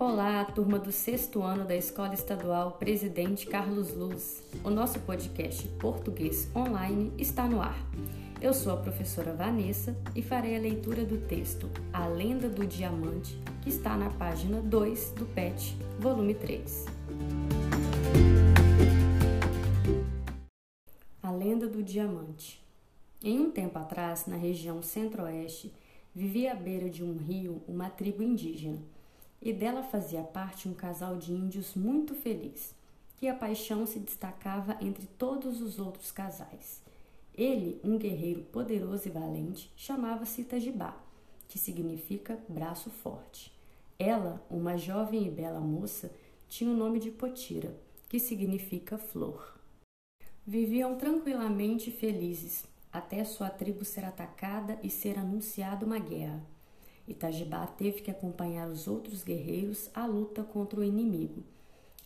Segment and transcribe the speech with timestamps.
[0.00, 4.44] Olá, turma do sexto ano da Escola Estadual Presidente Carlos Luz.
[4.62, 7.76] O nosso podcast Português Online está no ar.
[8.40, 13.42] Eu sou a professora Vanessa e farei a leitura do texto A Lenda do Diamante,
[13.60, 16.86] que está na página 2 do PET, volume 3.
[21.20, 22.64] A Lenda do Diamante.
[23.20, 25.74] Em um tempo atrás, na região centro-oeste,
[26.14, 28.78] vivia à beira de um rio uma tribo indígena
[29.40, 32.74] e dela fazia parte um casal de índios muito feliz,
[33.16, 36.82] que a paixão se destacava entre todos os outros casais.
[37.34, 40.96] Ele, um guerreiro poderoso e valente, chamava-se Itajibá,
[41.48, 43.52] que significa braço forte.
[43.98, 46.10] Ela, uma jovem e bela moça,
[46.48, 47.74] tinha o nome de Potira,
[48.08, 49.54] que significa flor.
[50.46, 56.40] Viviam tranquilamente felizes, até sua tribo ser atacada e ser anunciada uma guerra.
[57.08, 61.42] Itajibá teve que acompanhar os outros guerreiros à luta contra o inimigo.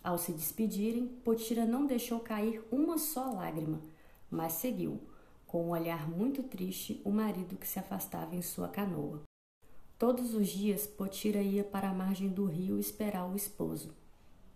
[0.02, 3.80] Ao se despedirem, Potira não deixou cair uma só lágrima,
[4.30, 5.00] mas seguiu,
[5.46, 9.22] com um olhar muito triste, o marido que se afastava em sua canoa.
[9.98, 13.94] Todos os dias, Potira ia para a margem do rio esperar o esposo.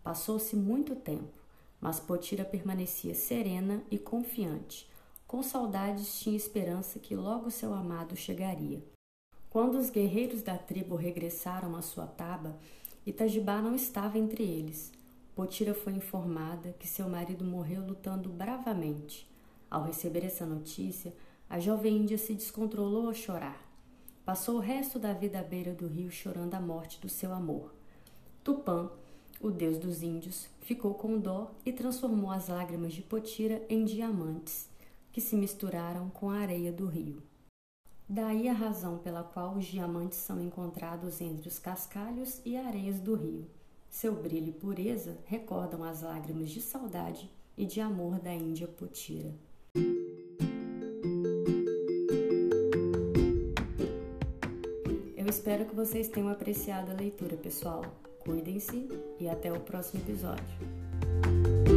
[0.03, 1.38] Passou-se muito tempo,
[1.81, 4.88] mas Potira permanecia serena e confiante.
[5.27, 8.83] Com saudades, tinha esperança que logo seu amado chegaria.
[9.57, 12.59] Quando os guerreiros da tribo regressaram à sua taba,
[13.07, 14.93] Itajibá não estava entre eles.
[15.35, 19.27] Potira foi informada que seu marido morreu lutando bravamente.
[19.71, 21.15] Ao receber essa notícia,
[21.49, 23.67] a jovem índia se descontrolou a chorar.
[24.27, 27.73] Passou o resto da vida à beira do rio chorando a morte do seu amor.
[28.45, 28.91] Tupã,
[29.41, 34.69] o deus dos índios, ficou com dó e transformou as lágrimas de Potira em diamantes,
[35.11, 37.23] que se misturaram com a areia do rio.
[38.09, 43.17] Daí a razão pela qual os diamantes são encontrados entre os cascalhos e areias do
[43.17, 43.47] rio.
[43.91, 49.34] Seu brilho e pureza recordam as lágrimas de saudade e de amor da Índia Potira.
[55.16, 57.84] Eu espero que vocês tenham apreciado a leitura, pessoal.
[58.21, 61.75] Cuidem-se e até o próximo episódio.